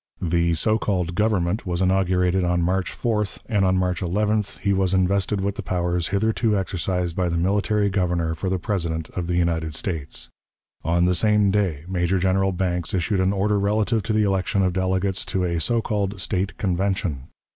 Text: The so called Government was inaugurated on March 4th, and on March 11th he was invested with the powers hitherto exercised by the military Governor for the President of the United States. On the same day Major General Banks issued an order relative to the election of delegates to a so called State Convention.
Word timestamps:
The 0.19 0.55
so 0.55 0.79
called 0.79 1.13
Government 1.13 1.67
was 1.67 1.79
inaugurated 1.79 2.43
on 2.43 2.63
March 2.63 2.91
4th, 2.91 3.37
and 3.45 3.63
on 3.63 3.77
March 3.77 4.01
11th 4.01 4.57
he 4.57 4.73
was 4.73 4.95
invested 4.95 5.41
with 5.41 5.57
the 5.57 5.61
powers 5.61 6.07
hitherto 6.07 6.57
exercised 6.57 7.15
by 7.15 7.29
the 7.29 7.37
military 7.37 7.87
Governor 7.91 8.33
for 8.33 8.49
the 8.49 8.57
President 8.57 9.09
of 9.11 9.27
the 9.27 9.35
United 9.35 9.75
States. 9.75 10.27
On 10.83 11.05
the 11.05 11.13
same 11.13 11.51
day 11.51 11.83
Major 11.87 12.17
General 12.17 12.51
Banks 12.51 12.95
issued 12.95 13.19
an 13.19 13.31
order 13.31 13.59
relative 13.59 14.01
to 14.01 14.13
the 14.13 14.23
election 14.23 14.63
of 14.63 14.73
delegates 14.73 15.23
to 15.25 15.43
a 15.43 15.59
so 15.59 15.83
called 15.83 16.19
State 16.19 16.57
Convention. 16.57 17.27